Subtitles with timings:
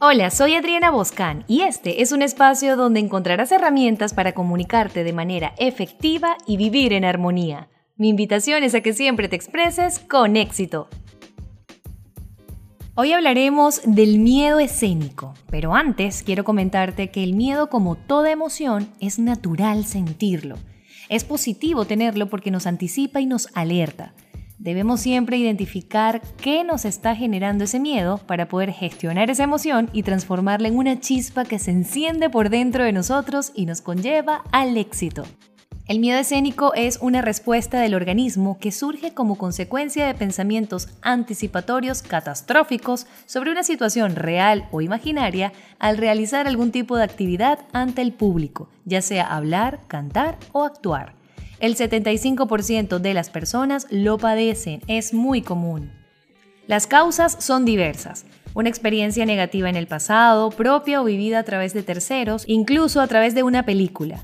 [0.00, 5.12] Hola, soy Adriana Boscan y este es un espacio donde encontrarás herramientas para comunicarte de
[5.12, 7.68] manera efectiva y vivir en armonía.
[7.96, 10.88] Mi invitación es a que siempre te expreses con éxito.
[12.94, 18.88] Hoy hablaremos del miedo escénico, pero antes quiero comentarte que el miedo como toda emoción
[19.00, 20.58] es natural sentirlo.
[21.08, 24.14] Es positivo tenerlo porque nos anticipa y nos alerta.
[24.58, 30.02] Debemos siempre identificar qué nos está generando ese miedo para poder gestionar esa emoción y
[30.02, 34.76] transformarla en una chispa que se enciende por dentro de nosotros y nos conlleva al
[34.76, 35.22] éxito.
[35.86, 42.02] El miedo escénico es una respuesta del organismo que surge como consecuencia de pensamientos anticipatorios
[42.02, 48.12] catastróficos sobre una situación real o imaginaria al realizar algún tipo de actividad ante el
[48.12, 51.17] público, ya sea hablar, cantar o actuar.
[51.60, 55.90] El 75% de las personas lo padecen, es muy común.
[56.68, 58.26] Las causas son diversas.
[58.54, 63.08] Una experiencia negativa en el pasado, propia o vivida a través de terceros, incluso a
[63.08, 64.22] través de una película.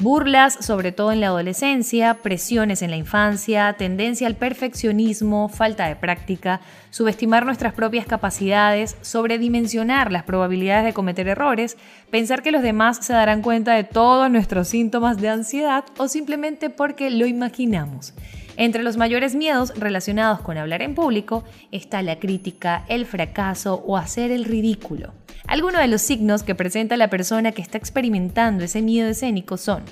[0.00, 5.94] Burlas, sobre todo en la adolescencia, presiones en la infancia, tendencia al perfeccionismo, falta de
[5.94, 11.76] práctica, subestimar nuestras propias capacidades, sobredimensionar las probabilidades de cometer errores,
[12.10, 16.70] pensar que los demás se darán cuenta de todos nuestros síntomas de ansiedad o simplemente
[16.70, 18.14] porque lo imaginamos.
[18.56, 23.98] Entre los mayores miedos relacionados con hablar en público está la crítica, el fracaso o
[23.98, 25.12] hacer el ridículo.
[25.50, 29.82] Algunos de los signos que presenta la persona que está experimentando ese miedo escénico son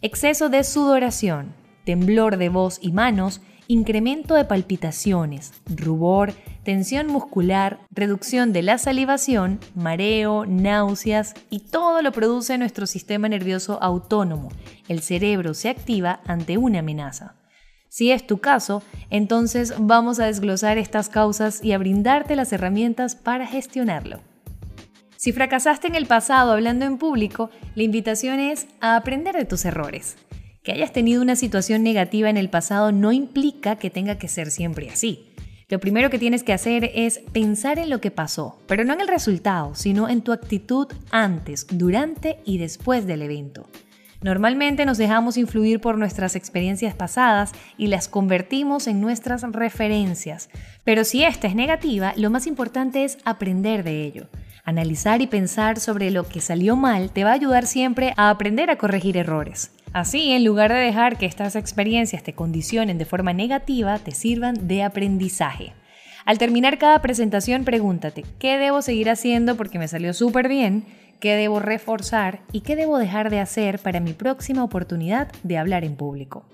[0.00, 1.54] exceso de sudoración,
[1.84, 6.32] temblor de voz y manos, incremento de palpitaciones, rubor,
[6.64, 13.82] tensión muscular, reducción de la salivación, mareo, náuseas y todo lo produce nuestro sistema nervioso
[13.82, 14.48] autónomo.
[14.88, 17.34] El cerebro se activa ante una amenaza.
[17.90, 23.14] Si es tu caso, entonces vamos a desglosar estas causas y a brindarte las herramientas
[23.14, 24.31] para gestionarlo.
[25.22, 29.64] Si fracasaste en el pasado hablando en público, la invitación es a aprender de tus
[29.64, 30.16] errores.
[30.64, 34.50] Que hayas tenido una situación negativa en el pasado no implica que tenga que ser
[34.50, 35.32] siempre así.
[35.68, 39.00] Lo primero que tienes que hacer es pensar en lo que pasó, pero no en
[39.00, 43.68] el resultado, sino en tu actitud antes, durante y después del evento.
[44.22, 50.50] Normalmente nos dejamos influir por nuestras experiencias pasadas y las convertimos en nuestras referencias.
[50.82, 54.26] Pero si esta es negativa, lo más importante es aprender de ello.
[54.64, 58.70] Analizar y pensar sobre lo que salió mal te va a ayudar siempre a aprender
[58.70, 59.72] a corregir errores.
[59.92, 64.68] Así, en lugar de dejar que estas experiencias te condicionen de forma negativa, te sirvan
[64.68, 65.72] de aprendizaje.
[66.24, 70.84] Al terminar cada presentación, pregúntate, ¿qué debo seguir haciendo porque me salió súper bien?
[71.22, 75.84] qué debo reforzar y qué debo dejar de hacer para mi próxima oportunidad de hablar
[75.84, 76.44] en público.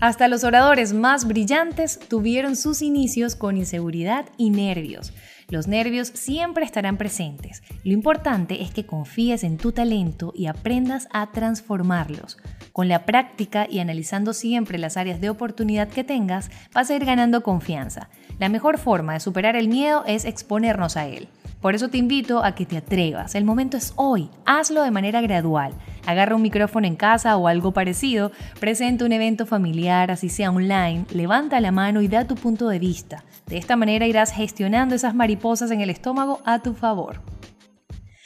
[0.00, 5.12] Hasta los oradores más brillantes tuvieron sus inicios con inseguridad y nervios.
[5.50, 7.62] Los nervios siempre estarán presentes.
[7.82, 12.38] Lo importante es que confíes en tu talento y aprendas a transformarlos.
[12.72, 17.04] Con la práctica y analizando siempre las áreas de oportunidad que tengas, vas a ir
[17.04, 18.10] ganando confianza.
[18.38, 21.28] La mejor forma de superar el miedo es exponernos a él.
[21.60, 23.34] Por eso te invito a que te atrevas.
[23.34, 24.30] El momento es hoy.
[24.46, 25.74] Hazlo de manera gradual.
[26.06, 31.04] Agarra un micrófono en casa o algo parecido, presenta un evento familiar, así sea online,
[31.12, 33.24] levanta la mano y da tu punto de vista.
[33.46, 37.20] De esta manera irás gestionando esas mariposas en el estómago a tu favor.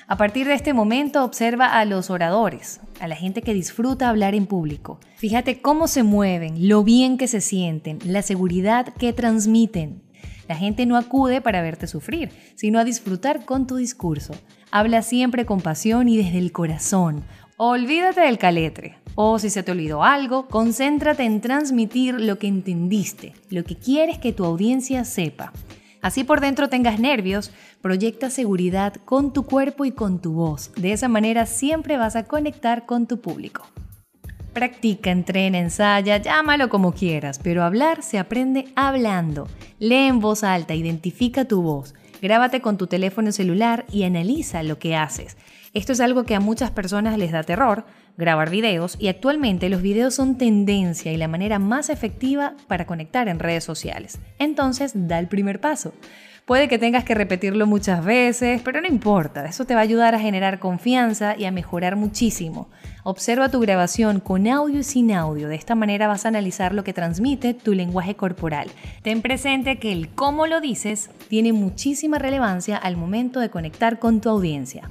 [0.07, 4.35] A partir de este momento observa a los oradores, a la gente que disfruta hablar
[4.35, 5.01] en público.
[5.17, 10.03] Fíjate cómo se mueven, lo bien que se sienten, la seguridad que transmiten.
[10.49, 14.35] La gente no acude para verte sufrir, sino a disfrutar con tu discurso.
[14.71, 17.25] Habla siempre con pasión y desde el corazón.
[17.57, 18.97] Olvídate del caletre.
[19.15, 24.19] O si se te olvidó algo, concéntrate en transmitir lo que entendiste, lo que quieres
[24.19, 25.53] que tu audiencia sepa.
[26.03, 30.73] Así por dentro tengas nervios, proyecta seguridad con tu cuerpo y con tu voz.
[30.77, 33.65] De esa manera siempre vas a conectar con tu público.
[34.55, 39.49] Practica, entrena, ensaya, llámalo como quieras, pero hablar se aprende hablando.
[39.81, 44.79] Lee en voz alta, identifica tu voz, grábate con tu teléfono celular y analiza lo
[44.79, 45.37] que haces.
[45.73, 47.85] Esto es algo que a muchas personas les da terror,
[48.17, 53.29] grabar videos, y actualmente los videos son tendencia y la manera más efectiva para conectar
[53.29, 54.19] en redes sociales.
[54.39, 55.93] Entonces, da el primer paso.
[56.45, 60.15] Puede que tengas que repetirlo muchas veces, pero no importa, eso te va a ayudar
[60.15, 62.69] a generar confianza y a mejorar muchísimo.
[63.03, 66.85] Observa tu grabación con audio y sin audio, de esta manera vas a analizar lo
[66.85, 68.71] que transmite tu lenguaje corporal.
[69.03, 74.21] Ten presente que el cómo lo dices tiene muchísima relevancia al momento de conectar con
[74.21, 74.91] tu audiencia.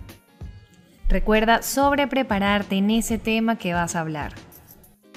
[1.10, 4.34] Recuerda sobre prepararte en ese tema que vas a hablar.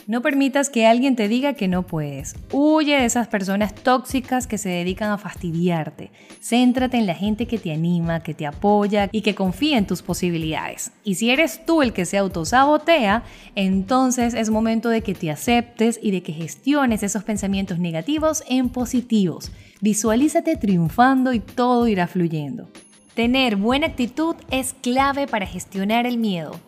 [0.09, 2.37] No permitas que alguien te diga que no puedes.
[2.53, 6.13] Huye de esas personas tóxicas que se dedican a fastidiarte.
[6.41, 10.03] Céntrate en la gente que te anima, que te apoya y que confía en tus
[10.03, 10.93] posibilidades.
[11.03, 13.25] Y si eres tú el que se autosabotea,
[13.57, 18.69] entonces es momento de que te aceptes y de que gestiones esos pensamientos negativos en
[18.69, 19.51] positivos.
[19.81, 22.69] Visualízate triunfando y todo irá fluyendo.
[23.17, 26.61] Tener buena actitud es clave para gestionar el miedo.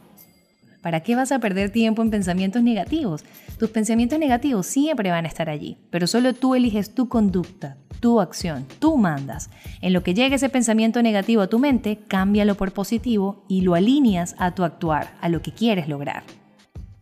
[0.80, 3.22] ¿Para qué vas a perder tiempo en pensamientos negativos?
[3.58, 8.18] Tus pensamientos negativos siempre van a estar allí, pero solo tú eliges tu conducta, tu
[8.18, 9.50] acción, tú mandas.
[9.82, 13.74] En lo que llegue ese pensamiento negativo a tu mente, cámbialo por positivo y lo
[13.74, 16.22] alineas a tu actuar, a lo que quieres lograr.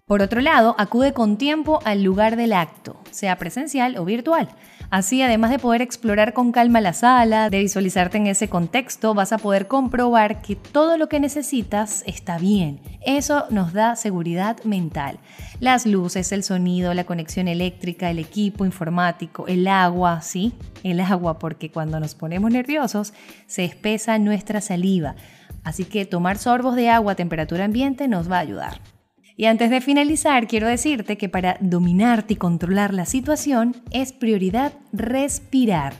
[0.09, 4.49] Por otro lado, acude con tiempo al lugar del acto, sea presencial o virtual.
[4.89, 9.33] Así, además de poder explorar con calma la sala, de visualizarte en ese contexto, vas
[9.33, 12.79] a poder comprobar que todo lo que necesitas está bien.
[13.05, 15.19] Eso nos da seguridad mental.
[15.59, 20.53] Las luces, el sonido, la conexión eléctrica, el equipo informático, el agua, sí,
[20.85, 23.13] el agua, porque cuando nos ponemos nerviosos
[23.49, 25.17] se espesa nuestra saliva.
[25.65, 28.96] Así que tomar sorbos de agua a temperatura ambiente nos va a ayudar.
[29.37, 34.73] Y antes de finalizar, quiero decirte que para dominarte y controlar la situación es prioridad
[34.93, 35.93] respirar.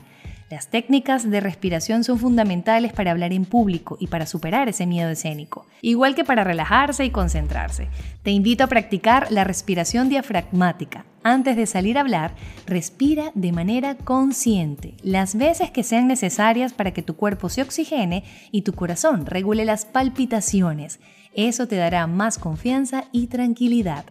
[0.49, 5.09] Las técnicas de respiración son fundamentales para hablar en público y para superar ese miedo
[5.09, 7.89] escénico, igual que para relajarse y concentrarse.
[8.23, 11.05] Te invito a practicar la respiración diafragmática.
[11.21, 12.31] Antes de salir a hablar,
[12.65, 18.23] respira de manera consciente, las veces que sean necesarias para que tu cuerpo se oxigene
[18.49, 21.01] y tu corazón regule las palpitaciones.
[21.37, 24.05] Eso te dará más confianza y tranquilidad.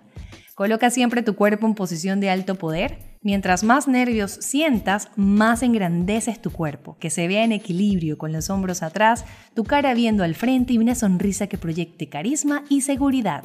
[0.54, 2.98] Coloca siempre tu cuerpo en posición de alto poder.
[3.20, 8.48] Mientras más nervios sientas, más engrandeces tu cuerpo, que se vea en equilibrio con los
[8.48, 9.24] hombros atrás,
[9.54, 13.42] tu cara viendo al frente y una sonrisa que proyecte carisma y seguridad.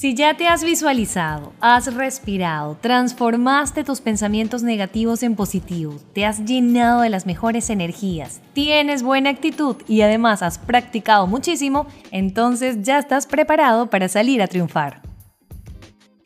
[0.00, 6.42] Si ya te has visualizado, has respirado, transformaste tus pensamientos negativos en positivos, te has
[6.46, 12.98] llenado de las mejores energías, tienes buena actitud y además has practicado muchísimo, entonces ya
[12.98, 15.02] estás preparado para salir a triunfar.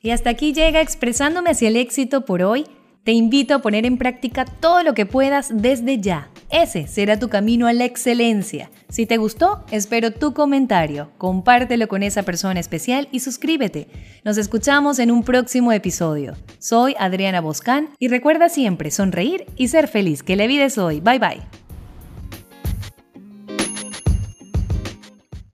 [0.00, 2.66] Y hasta aquí llega expresándome hacia el éxito por hoy.
[3.02, 6.28] Te invito a poner en práctica todo lo que puedas desde ya.
[6.50, 8.70] Ese será tu camino a la excelencia.
[8.88, 13.88] Si te gustó, espero tu comentario, compártelo con esa persona especial y suscríbete.
[14.24, 16.34] Nos escuchamos en un próximo episodio.
[16.58, 21.00] Soy Adriana Boscán y recuerda siempre sonreír y ser feliz, que la vida es hoy.
[21.00, 21.63] Bye bye.